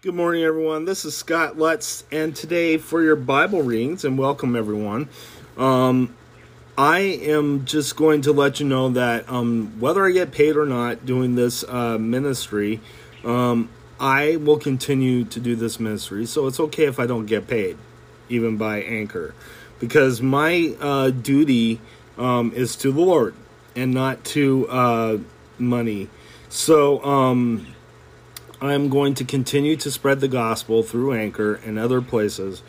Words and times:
Good 0.00 0.14
morning, 0.14 0.44
everyone. 0.44 0.84
This 0.84 1.04
is 1.04 1.16
Scott 1.16 1.58
Lutz, 1.58 2.04
and 2.12 2.36
today 2.36 2.78
for 2.78 3.02
your 3.02 3.16
Bible 3.16 3.62
readings, 3.62 4.04
and 4.04 4.16
welcome 4.16 4.54
everyone. 4.54 5.08
Um, 5.56 6.14
I 6.76 7.00
am 7.00 7.64
just 7.64 7.96
going 7.96 8.20
to 8.20 8.32
let 8.32 8.60
you 8.60 8.66
know 8.66 8.90
that 8.90 9.28
um, 9.28 9.80
whether 9.80 10.06
I 10.06 10.12
get 10.12 10.30
paid 10.30 10.56
or 10.56 10.66
not 10.66 11.04
doing 11.04 11.34
this 11.34 11.64
uh, 11.64 11.98
ministry, 11.98 12.80
um, 13.24 13.70
I 13.98 14.36
will 14.36 14.58
continue 14.58 15.24
to 15.24 15.40
do 15.40 15.56
this 15.56 15.80
ministry. 15.80 16.26
So 16.26 16.46
it's 16.46 16.60
okay 16.60 16.84
if 16.84 17.00
I 17.00 17.06
don't 17.06 17.26
get 17.26 17.48
paid, 17.48 17.76
even 18.28 18.56
by 18.56 18.82
Anchor, 18.82 19.34
because 19.80 20.22
my 20.22 20.76
uh, 20.80 21.10
duty 21.10 21.80
um, 22.16 22.52
is 22.54 22.76
to 22.76 22.92
the 22.92 23.00
Lord 23.00 23.34
and 23.74 23.92
not 23.94 24.22
to 24.26 24.68
uh, 24.68 25.18
money. 25.58 26.08
So 26.48 27.02
um, 28.60 28.68
I'm 28.68 28.88
going 28.88 29.14
to 29.14 29.24
continue 29.24 29.76
to 29.76 29.90
spread 29.90 30.20
the 30.20 30.28
gospel 30.28 30.82
through 30.82 31.14
Anchor 31.14 31.54
and 31.54 31.78
other 31.78 32.00
places. 32.00 32.62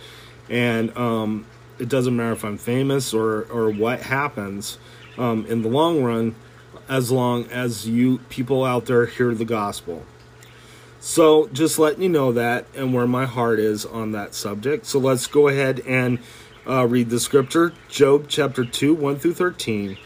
And 0.49 0.95
um, 0.97 1.45
it 1.77 1.89
doesn't 1.89 2.15
matter 2.15 2.33
if 2.33 2.43
I'm 2.43 2.57
famous 2.57 3.13
or, 3.13 3.43
or 3.43 3.69
what 3.69 4.01
happens 4.01 4.77
um, 5.17 5.45
in 5.45 5.61
the 5.61 5.69
long 5.69 6.03
run, 6.03 6.35
as 6.87 7.11
long 7.11 7.45
as 7.51 7.87
you 7.87 8.19
people 8.29 8.63
out 8.63 8.85
there 8.85 9.05
hear 9.05 9.33
the 9.33 9.45
gospel. 9.45 10.03
So 10.99 11.47
just 11.49 11.79
letting 11.79 12.03
you 12.03 12.09
know 12.09 12.33
that 12.33 12.65
and 12.75 12.93
where 12.93 13.07
my 13.07 13.25
heart 13.25 13.59
is 13.59 13.85
on 13.85 14.11
that 14.11 14.35
subject. 14.35 14.85
So 14.85 14.99
let's 14.99 15.27
go 15.27 15.47
ahead 15.47 15.79
and 15.81 16.19
uh, 16.67 16.85
read 16.87 17.09
the 17.09 17.19
scripture 17.19 17.73
Job 17.87 18.25
chapter 18.27 18.65
2, 18.65 18.93
1 18.93 19.17
through 19.17 19.33
13. 19.33 19.97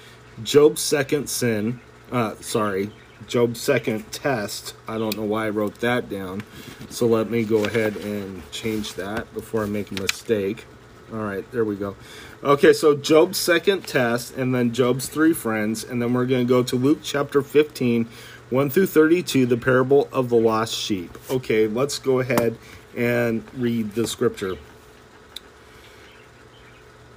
Job's 0.43 0.81
second 0.81 1.27
sin, 1.27 1.79
uh, 2.11 2.35
sorry, 2.41 2.91
Job's 3.27 3.61
second 3.61 4.11
test. 4.11 4.75
I 4.87 4.97
don't 4.97 5.17
know 5.17 5.23
why 5.23 5.47
I 5.47 5.49
wrote 5.49 5.75
that 5.81 6.09
down. 6.09 6.43
So 6.89 7.05
let 7.05 7.29
me 7.29 7.43
go 7.43 7.65
ahead 7.65 7.95
and 7.97 8.49
change 8.51 8.93
that 8.93 9.33
before 9.33 9.63
I 9.63 9.65
make 9.67 9.91
a 9.91 9.95
mistake. 9.95 10.65
All 11.11 11.19
right, 11.19 11.49
there 11.51 11.65
we 11.65 11.75
go. 11.75 11.95
Okay, 12.43 12.73
so 12.73 12.95
Job's 12.95 13.37
second 13.37 13.87
test, 13.87 14.35
and 14.35 14.53
then 14.53 14.73
Job's 14.73 15.07
three 15.07 15.33
friends, 15.33 15.83
and 15.83 16.01
then 16.01 16.13
we're 16.13 16.25
going 16.25 16.45
to 16.45 16.49
go 16.49 16.63
to 16.63 16.75
Luke 16.75 16.99
chapter 17.03 17.41
15, 17.41 18.07
1 18.49 18.69
through 18.69 18.87
32, 18.87 19.45
the 19.45 19.57
parable 19.57 20.09
of 20.11 20.29
the 20.29 20.35
lost 20.35 20.73
sheep. 20.73 21.17
Okay, 21.29 21.67
let's 21.67 21.99
go 21.99 22.19
ahead 22.19 22.57
and 22.95 23.43
read 23.53 23.93
the 23.93 24.07
scripture. 24.07 24.57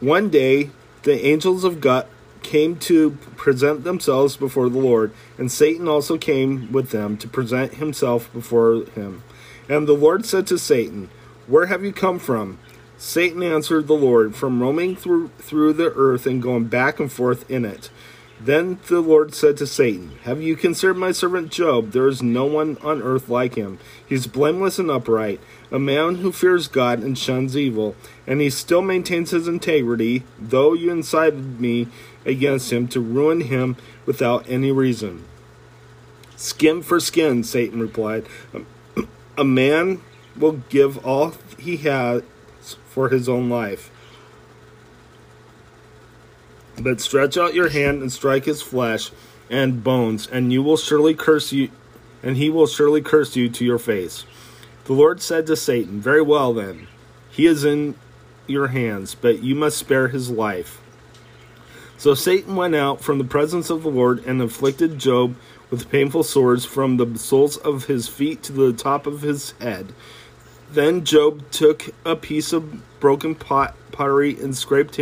One 0.00 0.28
day, 0.28 0.70
the 1.04 1.24
angels 1.24 1.64
of 1.64 1.80
God 1.80 2.06
came 2.46 2.76
to 2.76 3.10
present 3.36 3.82
themselves 3.82 4.36
before 4.36 4.68
the 4.68 4.78
Lord, 4.78 5.12
and 5.36 5.50
Satan 5.50 5.88
also 5.88 6.16
came 6.16 6.70
with 6.70 6.90
them 6.90 7.16
to 7.18 7.28
present 7.28 7.74
himself 7.74 8.32
before 8.32 8.84
him. 8.94 9.24
And 9.68 9.88
the 9.88 9.94
Lord 9.94 10.24
said 10.24 10.46
to 10.46 10.58
Satan, 10.58 11.10
Where 11.48 11.66
have 11.66 11.84
you 11.84 11.92
come 11.92 12.20
from? 12.20 12.58
Satan 12.96 13.42
answered 13.42 13.88
the 13.88 13.94
Lord, 13.94 14.36
From 14.36 14.62
roaming 14.62 14.94
through, 14.94 15.28
through 15.38 15.72
the 15.72 15.92
earth 15.96 16.24
and 16.24 16.40
going 16.40 16.66
back 16.66 17.00
and 17.00 17.10
forth 17.10 17.50
in 17.50 17.64
it. 17.64 17.90
Then 18.38 18.78
the 18.88 19.00
Lord 19.00 19.34
said 19.34 19.56
to 19.58 19.66
Satan, 19.66 20.18
Have 20.24 20.42
you 20.42 20.56
considered 20.56 20.98
my 20.98 21.12
servant 21.12 21.50
Job? 21.50 21.92
There 21.92 22.06
is 22.06 22.22
no 22.22 22.44
one 22.44 22.76
on 22.82 23.02
earth 23.02 23.30
like 23.30 23.54
him. 23.54 23.78
He 24.06 24.14
is 24.14 24.26
blameless 24.26 24.78
and 24.78 24.90
upright, 24.90 25.40
a 25.70 25.78
man 25.78 26.16
who 26.16 26.32
fears 26.32 26.68
God 26.68 27.02
and 27.02 27.16
shuns 27.16 27.56
evil, 27.56 27.96
and 28.26 28.40
he 28.40 28.50
still 28.50 28.82
maintains 28.82 29.30
his 29.30 29.48
integrity, 29.48 30.22
though 30.38 30.74
you 30.74 30.90
incited 30.90 31.60
me 31.60 31.88
against 32.26 32.72
him 32.72 32.88
to 32.88 33.00
ruin 33.00 33.40
him 33.40 33.76
without 34.04 34.48
any 34.48 34.70
reason. 34.70 35.24
Skin 36.36 36.82
for 36.82 37.00
skin, 37.00 37.42
Satan 37.42 37.80
replied. 37.80 38.26
A 39.38 39.44
man 39.44 40.02
will 40.36 40.60
give 40.68 41.04
all 41.06 41.32
he 41.58 41.78
has 41.78 42.22
for 42.88 43.08
his 43.08 43.28
own 43.28 43.48
life. 43.48 43.90
But 46.78 47.00
stretch 47.00 47.36
out 47.36 47.54
your 47.54 47.68
hand 47.68 48.02
and 48.02 48.12
strike 48.12 48.44
his 48.44 48.62
flesh 48.62 49.10
and 49.50 49.82
bones, 49.82 50.26
and 50.26 50.52
you 50.52 50.62
will 50.62 50.76
surely 50.76 51.14
curse 51.14 51.52
you, 51.52 51.70
and 52.22 52.36
he 52.36 52.50
will 52.50 52.66
surely 52.66 53.00
curse 53.00 53.36
you 53.36 53.48
to 53.48 53.64
your 53.64 53.78
face. 53.78 54.24
The 54.84 54.92
Lord 54.92 55.20
said 55.20 55.46
to 55.46 55.56
Satan, 55.56 56.00
Very 56.00 56.22
well 56.22 56.52
then, 56.52 56.86
he 57.30 57.46
is 57.46 57.64
in 57.64 57.94
your 58.46 58.68
hands, 58.68 59.14
but 59.14 59.42
you 59.42 59.54
must 59.54 59.78
spare 59.78 60.08
his 60.08 60.30
life. 60.30 60.80
So 61.98 62.14
Satan 62.14 62.56
went 62.56 62.74
out 62.74 63.00
from 63.00 63.18
the 63.18 63.24
presence 63.24 63.70
of 63.70 63.82
the 63.82 63.88
Lord 63.88 64.24
and 64.26 64.42
afflicted 64.42 64.98
Job 64.98 65.34
with 65.70 65.90
painful 65.90 66.22
sores 66.22 66.64
from 66.64 66.98
the 66.98 67.18
soles 67.18 67.56
of 67.56 67.86
his 67.86 68.06
feet 68.06 68.42
to 68.44 68.52
the 68.52 68.72
top 68.72 69.06
of 69.06 69.22
his 69.22 69.52
head. 69.60 69.92
Then 70.70 71.04
Job 71.04 71.50
took 71.50 71.88
a 72.04 72.14
piece 72.14 72.52
of 72.52 73.00
broken 73.00 73.34
pot, 73.34 73.74
pottery 73.92 74.38
and 74.40 74.56
scraped 74.56 74.96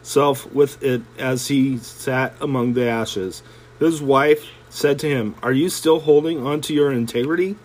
himself 0.00 0.50
with 0.52 0.82
it 0.82 1.02
as 1.18 1.48
he 1.48 1.76
sat 1.76 2.34
among 2.40 2.72
the 2.72 2.88
ashes. 2.88 3.42
His 3.78 4.02
wife 4.02 4.46
said 4.70 4.98
to 5.00 5.08
him, 5.08 5.34
Are 5.42 5.52
you 5.52 5.68
still 5.68 6.00
holding 6.00 6.44
on 6.44 6.62
to 6.62 6.74
your 6.74 6.90
integrity? 6.90 7.56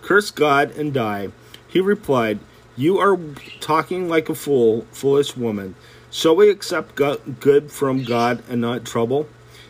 Curse 0.00 0.30
God 0.30 0.70
and 0.76 0.94
die. 0.94 1.30
He 1.66 1.80
replied, 1.80 2.38
You 2.76 2.98
are 2.98 3.18
talking 3.60 4.08
like 4.08 4.28
a 4.28 4.34
fool, 4.34 4.86
foolish 4.92 5.36
woman. 5.36 5.74
Shall 6.10 6.36
we 6.36 6.48
accept 6.48 6.94
good 6.94 7.70
from 7.70 8.04
God 8.04 8.42
and 8.48 8.60
not 8.60 8.84
trouble? 8.84 9.28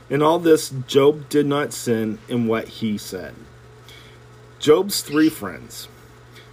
In 0.08 0.22
all 0.22 0.38
this, 0.38 0.72
Job 0.86 1.28
did 1.28 1.46
not 1.46 1.72
sin 1.72 2.18
in 2.28 2.46
what 2.46 2.68
he 2.68 2.98
said. 2.98 3.34
Job's 4.58 5.02
three 5.02 5.28
friends. 5.28 5.88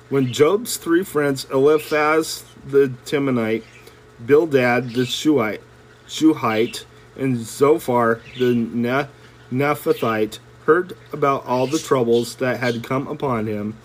When 0.09 0.31
Job's 0.31 0.77
three 0.77 1.03
friends, 1.03 1.45
Eliphaz 1.51 2.45
the 2.65 2.93
Temanite, 3.05 3.63
Bildad 4.25 4.91
the 4.93 5.05
Shuhite, 5.05 5.61
Shuhite 6.07 6.85
and 7.15 7.37
Zophar 7.37 8.21
the 8.37 8.53
ne- 8.53 9.07
Nephathite, 9.51 10.39
heard 10.65 10.97
about 11.13 11.45
all 11.45 11.67
the 11.67 11.79
troubles 11.79 12.35
that 12.35 12.59
had 12.59 12.83
come 12.83 13.07
upon 13.07 13.47
him, 13.47 13.77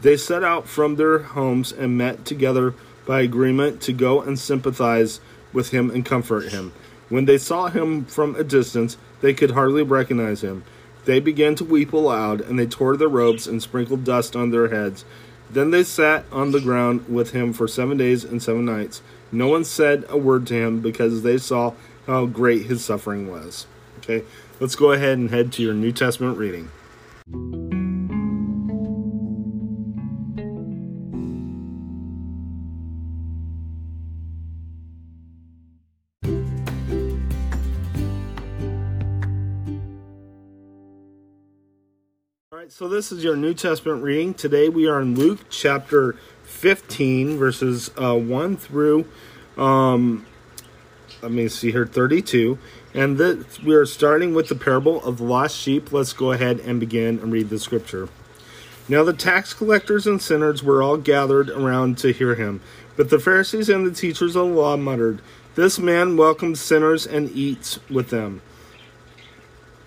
they 0.00 0.16
set 0.16 0.42
out 0.42 0.66
from 0.66 0.96
their 0.96 1.18
homes 1.18 1.72
and 1.72 1.98
met 1.98 2.24
together 2.24 2.74
by 3.06 3.20
agreement 3.20 3.80
to 3.82 3.92
go 3.92 4.22
and 4.22 4.38
sympathize 4.38 5.20
with 5.52 5.70
him 5.70 5.90
and 5.90 6.04
comfort 6.04 6.50
him. 6.50 6.72
When 7.08 7.24
they 7.24 7.38
saw 7.38 7.68
him 7.68 8.04
from 8.04 8.36
a 8.36 8.44
distance, 8.44 8.96
they 9.20 9.34
could 9.34 9.50
hardly 9.50 9.82
recognize 9.82 10.42
him. 10.42 10.64
They 11.04 11.20
began 11.20 11.54
to 11.56 11.64
weep 11.64 11.92
aloud, 11.92 12.40
and 12.40 12.58
they 12.58 12.66
tore 12.66 12.96
their 12.96 13.08
robes 13.08 13.46
and 13.46 13.62
sprinkled 13.62 14.04
dust 14.04 14.36
on 14.36 14.50
their 14.50 14.68
heads. 14.68 15.04
Then 15.52 15.70
they 15.70 15.82
sat 15.82 16.24
on 16.30 16.52
the 16.52 16.60
ground 16.60 17.08
with 17.08 17.32
him 17.32 17.52
for 17.52 17.66
seven 17.66 17.96
days 17.96 18.22
and 18.24 18.42
seven 18.42 18.64
nights. 18.64 19.02
No 19.32 19.48
one 19.48 19.64
said 19.64 20.04
a 20.08 20.16
word 20.16 20.46
to 20.48 20.54
him 20.54 20.80
because 20.80 21.22
they 21.22 21.38
saw 21.38 21.74
how 22.06 22.26
great 22.26 22.66
his 22.66 22.84
suffering 22.84 23.30
was. 23.30 23.66
Okay, 23.98 24.24
let's 24.60 24.76
go 24.76 24.92
ahead 24.92 25.18
and 25.18 25.30
head 25.30 25.52
to 25.52 25.62
your 25.62 25.74
New 25.74 25.92
Testament 25.92 26.38
reading. 26.38 26.70
Right, 42.60 42.70
so 42.70 42.88
this 42.88 43.10
is 43.10 43.24
your 43.24 43.36
New 43.36 43.54
Testament 43.54 44.02
reading. 44.02 44.34
Today 44.34 44.68
we 44.68 44.86
are 44.86 45.00
in 45.00 45.14
Luke 45.14 45.46
chapter 45.48 46.14
15, 46.42 47.38
verses 47.38 47.90
uh, 47.96 48.14
1 48.14 48.58
through, 48.58 49.06
um, 49.56 50.26
let 51.22 51.32
me 51.32 51.48
see 51.48 51.72
here, 51.72 51.86
32. 51.86 52.58
And 52.92 53.16
this, 53.16 53.62
we 53.62 53.74
are 53.74 53.86
starting 53.86 54.34
with 54.34 54.48
the 54.48 54.54
parable 54.56 55.02
of 55.04 55.16
the 55.16 55.24
lost 55.24 55.56
sheep. 55.56 55.90
Let's 55.90 56.12
go 56.12 56.32
ahead 56.32 56.60
and 56.60 56.78
begin 56.78 57.18
and 57.20 57.32
read 57.32 57.48
the 57.48 57.58
scripture. 57.58 58.10
Now 58.90 59.04
the 59.04 59.14
tax 59.14 59.54
collectors 59.54 60.06
and 60.06 60.20
sinners 60.20 60.62
were 60.62 60.82
all 60.82 60.98
gathered 60.98 61.48
around 61.48 61.96
to 61.98 62.12
hear 62.12 62.34
him. 62.34 62.60
But 62.94 63.08
the 63.08 63.18
Pharisees 63.18 63.70
and 63.70 63.86
the 63.86 63.90
teachers 63.90 64.36
of 64.36 64.48
the 64.48 64.52
law 64.52 64.76
muttered, 64.76 65.22
This 65.54 65.78
man 65.78 66.18
welcomes 66.18 66.60
sinners 66.60 67.06
and 67.06 67.30
eats 67.30 67.80
with 67.88 68.10
them. 68.10 68.42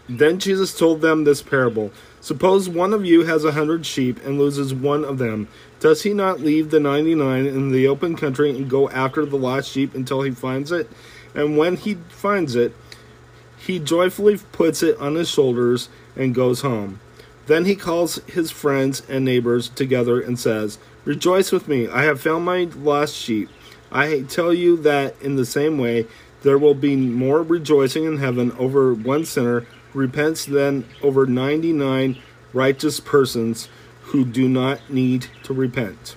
Then 0.10 0.40
Jesus 0.40 0.78
told 0.78 1.02
them 1.02 1.24
this 1.24 1.42
parable. 1.42 1.92
Suppose 2.20 2.68
one 2.68 2.94
of 2.94 3.06
you 3.06 3.24
has 3.24 3.46
a 3.46 3.54
hundred 3.54 3.86
sheep 3.86 4.24
and 4.26 4.38
loses 4.38 4.74
one 4.74 5.06
of 5.06 5.18
them. 5.18 5.48
Does 5.80 6.04
he 6.04 6.14
not 6.14 6.40
leave 6.40 6.72
the 6.72 6.80
ninety 6.80 7.16
nine 7.16 7.46
in 7.46 7.72
the 7.72 7.88
open 7.88 8.16
country 8.16 8.50
and 8.50 8.70
go 8.70 8.90
after 8.90 9.26
the 9.26 9.38
lost 9.38 9.72
sheep 9.72 9.96
until 9.96 10.22
he 10.22 10.32
finds 10.32 10.72
it? 10.72 10.90
And 11.34 11.58
when 11.58 11.78
he 11.78 11.96
finds 12.10 12.56
it, 12.56 12.76
he 13.58 13.80
joyfully 13.80 14.38
puts 14.52 14.84
it 14.84 14.98
on 15.00 15.16
his 15.16 15.30
shoulders 15.30 15.90
and 16.16 16.36
goes 16.36 16.62
home. 16.62 17.00
Then 17.46 17.66
he 17.66 17.76
calls 17.76 18.16
his 18.26 18.52
friends 18.52 19.02
and 19.10 19.26
neighbors 19.26 19.70
together 19.70 20.20
and 20.20 20.40
says, 20.40 20.80
Rejoice 21.06 21.52
with 21.52 21.68
me, 21.68 21.88
I 21.88 22.04
have 22.04 22.22
found 22.22 22.46
my 22.46 22.70
lost 22.76 23.16
sheep. 23.16 23.50
I 23.92 24.22
tell 24.22 24.54
you 24.54 24.78
that 24.78 25.22
in 25.22 25.36
the 25.36 25.46
same 25.46 25.78
way, 25.78 26.08
there 26.42 26.58
will 26.58 26.74
be 26.74 26.96
more 26.96 27.42
rejoicing 27.42 28.06
in 28.06 28.18
heaven 28.18 28.52
over 28.54 28.94
one 28.94 29.26
sinner 29.26 29.66
repents 29.94 30.46
than 30.46 30.86
over 31.02 31.26
99 31.26 32.18
righteous 32.54 33.00
persons 33.00 33.70
who 34.02 34.26
do 34.26 34.48
not 34.48 34.90
need 34.90 35.28
to 35.44 35.54
repent. 35.54 36.16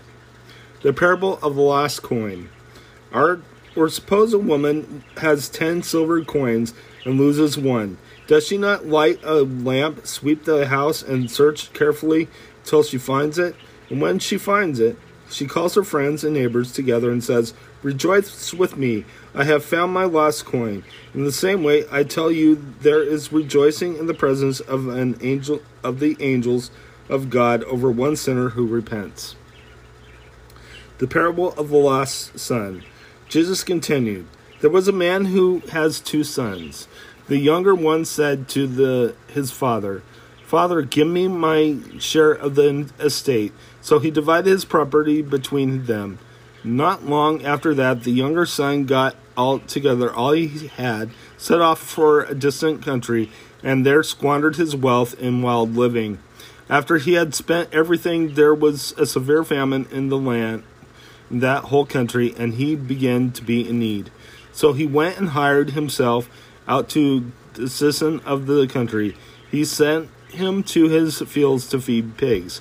The 0.82 0.92
parable 0.92 1.38
of 1.42 1.56
the 1.56 1.62
lost 1.62 2.02
coin. 2.02 2.48
Our, 3.12 3.40
or 3.74 3.88
suppose 3.88 4.34
a 4.34 4.38
woman 4.38 5.04
has 5.18 5.48
ten 5.48 5.82
silver 5.82 6.22
coins 6.24 6.74
and 7.04 7.18
loses 7.18 7.56
one. 7.56 7.98
Does 8.26 8.46
she 8.46 8.58
not 8.58 8.86
light 8.86 9.20
a 9.22 9.42
lamp, 9.42 10.06
sweep 10.06 10.44
the 10.44 10.66
house, 10.66 11.02
and 11.02 11.30
search 11.30 11.72
carefully 11.72 12.28
till 12.64 12.82
she 12.82 12.98
finds 12.98 13.38
it? 13.38 13.54
And 13.88 14.00
when 14.00 14.18
she 14.18 14.36
finds 14.36 14.80
it, 14.80 14.98
she 15.30 15.46
calls 15.46 15.74
her 15.74 15.84
friends 15.84 16.24
and 16.24 16.34
neighbors 16.34 16.72
together 16.72 17.10
and 17.10 17.22
says, 17.22 17.54
Rejoice 17.82 18.52
with 18.54 18.76
me, 18.76 19.04
I 19.34 19.44
have 19.44 19.64
found 19.64 19.92
my 19.92 20.04
lost 20.04 20.44
coin. 20.44 20.84
In 21.14 21.24
the 21.24 21.32
same 21.32 21.62
way, 21.62 21.84
I 21.90 22.04
tell 22.04 22.30
you, 22.30 22.56
there 22.80 23.02
is 23.02 23.32
rejoicing 23.32 23.96
in 23.96 24.06
the 24.06 24.14
presence 24.14 24.60
of 24.60 24.88
an 24.88 25.18
angel 25.20 25.60
of 25.82 26.00
the 26.00 26.16
angels 26.20 26.70
of 27.08 27.30
God 27.30 27.62
over 27.64 27.90
one 27.90 28.16
sinner 28.16 28.50
who 28.50 28.66
repents. 28.66 29.36
The 30.98 31.06
parable 31.06 31.52
of 31.54 31.68
the 31.68 31.76
lost 31.76 32.38
son. 32.38 32.82
Jesus 33.28 33.64
continued, 33.64 34.26
There 34.60 34.70
was 34.70 34.88
a 34.88 34.92
man 34.92 35.26
who 35.26 35.60
has 35.70 36.00
two 36.00 36.24
sons. 36.24 36.88
The 37.28 37.38
younger 37.38 37.74
one 37.74 38.04
said 38.04 38.48
to 38.50 38.66
the 38.66 39.14
his 39.28 39.50
father, 39.50 40.02
Father, 40.46 40.82
give 40.82 41.08
me 41.08 41.26
my 41.26 41.78
share 41.98 42.30
of 42.30 42.54
the 42.54 42.88
estate. 43.00 43.52
So 43.86 44.00
he 44.00 44.10
divided 44.10 44.50
his 44.50 44.64
property 44.64 45.22
between 45.22 45.84
them. 45.84 46.18
Not 46.64 47.06
long 47.06 47.44
after 47.44 47.72
that, 47.74 48.02
the 48.02 48.10
younger 48.10 48.44
son 48.44 48.84
got 48.84 49.14
all 49.36 49.60
together 49.60 50.12
all 50.12 50.32
he 50.32 50.66
had, 50.66 51.10
set 51.38 51.60
off 51.60 51.78
for 51.78 52.24
a 52.24 52.34
distant 52.34 52.84
country, 52.84 53.30
and 53.62 53.86
there 53.86 54.02
squandered 54.02 54.56
his 54.56 54.74
wealth 54.74 55.14
in 55.20 55.40
wild 55.40 55.76
living. 55.76 56.18
After 56.68 56.96
he 56.96 57.12
had 57.12 57.32
spent 57.32 57.72
everything, 57.72 58.34
there 58.34 58.56
was 58.56 58.90
a 58.98 59.06
severe 59.06 59.44
famine 59.44 59.86
in 59.92 60.08
the 60.08 60.18
land, 60.18 60.64
that 61.30 61.66
whole 61.66 61.86
country, 61.86 62.34
and 62.36 62.54
he 62.54 62.74
began 62.74 63.30
to 63.30 63.44
be 63.44 63.68
in 63.68 63.78
need. 63.78 64.10
So 64.50 64.72
he 64.72 64.84
went 64.84 65.16
and 65.16 65.28
hired 65.28 65.70
himself 65.70 66.28
out 66.66 66.88
to 66.88 67.30
the 67.52 67.68
citizen 67.68 68.18
of 68.24 68.46
the 68.46 68.66
country. 68.66 69.16
He 69.48 69.64
sent 69.64 70.10
him 70.30 70.64
to 70.64 70.88
his 70.88 71.20
fields 71.20 71.68
to 71.68 71.80
feed 71.80 72.16
pigs. 72.16 72.60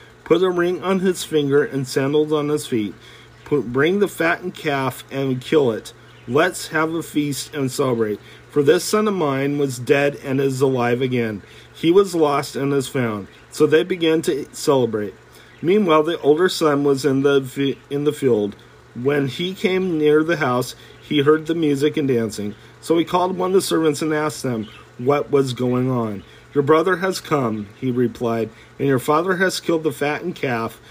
Put 0.31 0.43
a 0.43 0.49
ring 0.49 0.81
on 0.81 1.01
his 1.01 1.25
finger 1.25 1.61
and 1.61 1.85
sandals 1.85 2.31
on 2.31 2.47
his 2.47 2.65
feet. 2.65 2.95
Put, 3.43 3.73
bring 3.73 3.99
the 3.99 4.07
fattened 4.07 4.55
calf 4.55 5.03
and 5.11 5.41
kill 5.41 5.71
it. 5.71 5.91
Let's 6.25 6.67
have 6.67 6.93
a 6.93 7.03
feast 7.03 7.53
and 7.53 7.69
celebrate. 7.69 8.17
For 8.49 8.63
this 8.63 8.85
son 8.85 9.09
of 9.09 9.13
mine 9.13 9.57
was 9.57 9.77
dead 9.77 10.15
and 10.23 10.39
is 10.39 10.61
alive 10.61 11.01
again. 11.01 11.41
He 11.73 11.91
was 11.91 12.15
lost 12.15 12.55
and 12.55 12.71
is 12.71 12.87
found. 12.87 13.27
So 13.49 13.67
they 13.67 13.83
began 13.83 14.21
to 14.21 14.47
celebrate. 14.53 15.15
Meanwhile, 15.61 16.03
the 16.03 16.21
older 16.21 16.47
son 16.47 16.85
was 16.85 17.03
in 17.03 17.23
the 17.23 17.75
in 17.89 18.05
the 18.05 18.13
field. 18.13 18.55
When 18.95 19.27
he 19.27 19.53
came 19.53 19.97
near 19.97 20.23
the 20.23 20.37
house, 20.37 20.75
he 21.01 21.23
heard 21.23 21.47
the 21.47 21.55
music 21.55 21.97
and 21.97 22.07
dancing. 22.07 22.55
So 22.79 22.97
he 22.97 23.03
called 23.03 23.37
one 23.37 23.49
of 23.49 23.55
the 23.55 23.61
servants 23.61 24.01
and 24.01 24.13
asked 24.13 24.43
them 24.43 24.69
what 24.97 25.29
was 25.29 25.51
going 25.51 25.91
on. 25.91 26.23
Your 26.53 26.63
brother 26.63 26.97
has 26.97 27.21
come, 27.21 27.67
he 27.79 27.91
replied, 27.91 28.49
and 28.77 28.87
your 28.87 28.99
father 28.99 29.37
has 29.37 29.59
killed 29.59 29.83
the 29.83 29.91
fattened 29.91 30.35
calf 30.35 30.81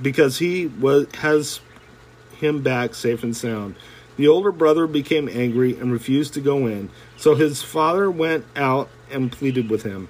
because 0.00 0.38
he 0.38 0.66
was, 0.66 1.06
has 1.16 1.60
him 2.38 2.62
back 2.62 2.94
safe 2.94 3.22
and 3.22 3.36
sound. 3.36 3.76
The 4.16 4.28
older 4.28 4.52
brother 4.52 4.86
became 4.86 5.28
angry 5.28 5.78
and 5.78 5.92
refused 5.92 6.34
to 6.34 6.40
go 6.40 6.66
in. 6.66 6.90
So 7.16 7.34
his 7.34 7.62
father 7.62 8.10
went 8.10 8.44
out 8.56 8.88
and 9.10 9.32
pleaded 9.32 9.70
with 9.70 9.82
him. 9.82 10.08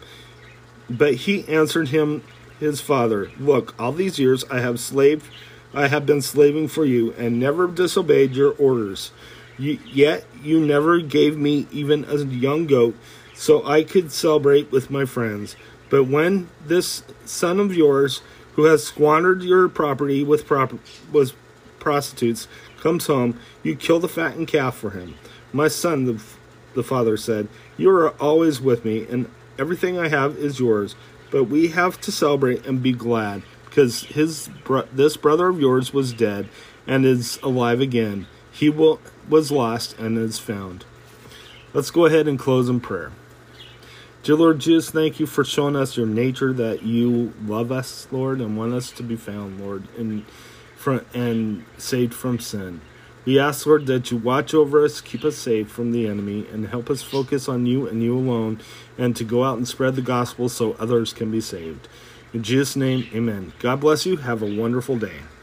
But 0.89 1.15
he 1.15 1.47
answered 1.49 1.89
him, 1.89 2.23
his 2.59 2.81
father, 2.81 3.31
Look, 3.39 3.75
all 3.81 3.93
these 3.93 4.19
years 4.19 4.45
I 4.51 4.61
have 4.61 4.79
slaved, 4.79 5.27
I 5.73 5.89
have 5.89 6.07
been 6.07 6.23
slaving 6.23 6.69
for 6.69 6.85
you, 6.85 7.13
and 7.13 7.39
never 7.41 7.67
disobeyed 7.67 8.33
your 8.33 8.53
orders. 8.53 9.13
yet 9.59 10.25
you 10.43 10.61
never 10.61 11.01
gave 11.01 11.37
me 11.37 11.67
even 11.71 12.05
a 12.05 12.19
young 12.19 12.67
goat 12.67 12.97
so 13.41 13.67
I 13.67 13.85
could 13.85 14.13
celebrate 14.13 14.71
with 14.71 14.91
my 14.91 15.07
friends. 15.07 15.57
But 15.89 16.05
when 16.05 16.51
this 16.63 17.03
son 17.25 17.59
of 17.59 17.75
yours, 17.75 18.21
who 18.53 18.65
has 18.65 18.85
squandered 18.85 19.43
your 19.43 19.67
property 19.67 20.23
with 20.23 20.51
was 21.11 21.33
prostitutes, 21.79 22.49
comes 22.83 23.07
home, 23.07 23.41
you 23.63 23.77
kill 23.77 23.99
the 23.99 24.11
fattened 24.11 24.49
calf 24.49 24.77
for 24.77 24.91
him. 24.91 25.15
My 25.55 25.69
son, 25.69 26.05
the, 26.05 26.23
the 26.75 26.83
father 26.83 27.17
said, 27.17 27.49
You 27.79 27.89
are 27.93 28.11
always 28.21 28.61
with 28.61 28.85
me, 28.85 29.07
and 29.09 29.31
everything 29.59 29.99
I 29.99 30.09
have 30.09 30.37
is 30.37 30.61
yours. 30.61 30.95
But 31.31 31.45
we 31.45 31.69
have 31.69 31.99
to 32.03 32.13
celebrate 32.13 32.67
and 32.67 32.83
be 32.83 32.93
glad, 32.93 33.43
because 33.65 34.03
his 34.03 34.51
this 34.93 35.17
brother 35.17 35.49
of 35.49 35.59
yours 35.59 35.95
was 35.95 36.13
dead 36.13 36.51
and 36.87 37.07
is 37.07 37.39
alive 37.43 37.81
again. 37.81 38.27
He 38.53 38.69
will, 38.69 39.01
was 39.31 39.51
lost 39.51 39.99
and 39.99 40.19
is 40.19 40.39
found. 40.39 40.85
Let's 41.73 41.91
go 41.91 42.05
ahead 42.05 42.29
and 42.29 42.39
close 42.39 42.69
in 42.69 42.81
prayer. 42.81 43.13
Dear 44.23 44.35
Lord 44.35 44.59
Jesus, 44.59 44.91
thank 44.91 45.19
you 45.19 45.25
for 45.25 45.45
showing 45.45 45.75
us 45.75 45.97
your 45.97 46.07
nature 46.07 46.53
that 46.53 46.83
you 46.83 47.33
love 47.47 47.73
us, 47.73 48.07
Lord, 48.11 48.43
and 48.43 48.55
want 48.55 48.75
us 48.75 48.91
to 48.93 49.03
be 49.03 49.17
found, 49.17 49.59
Lord, 49.59 49.89
and 49.97 50.27
from 50.77 51.07
and 51.15 51.65
saved 51.79 52.13
from 52.13 52.39
sin. 52.39 52.83
We 53.25 53.39
ask, 53.39 53.65
Lord, 53.65 53.87
that 53.87 54.11
you 54.11 54.19
watch 54.19 54.53
over 54.53 54.85
us, 54.85 55.01
keep 55.01 55.25
us 55.25 55.37
safe 55.37 55.71
from 55.71 55.93
the 55.93 56.07
enemy, 56.07 56.47
and 56.53 56.67
help 56.67 56.91
us 56.91 57.01
focus 57.01 57.49
on 57.49 57.65
you 57.65 57.89
and 57.89 58.03
you 58.03 58.15
alone, 58.15 58.61
and 58.99 59.17
to 59.17 59.25
go 59.25 59.43
out 59.43 59.57
and 59.57 59.67
spread 59.67 59.97
the 59.97 60.03
gospel 60.03 60.51
so 60.51 60.73
others 60.75 61.15
can 61.15 61.31
be 61.31 61.41
saved. 61.41 61.89
In 62.35 62.43
Jesus' 62.43 62.77
name, 62.77 63.09
amen. 63.15 63.55
God 63.59 63.81
bless 63.81 64.05
you. 64.05 64.19
Have 64.19 64.43
a 64.43 64.55
wonderful 64.55 64.99
day. 64.99 65.21